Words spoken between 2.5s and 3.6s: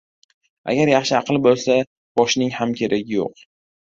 ham keragi yo‘q.